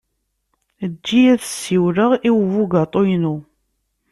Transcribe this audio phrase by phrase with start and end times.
[0.85, 3.35] Eǧǧ-iyi ad ssiwleɣ i ubugaṭu-inu.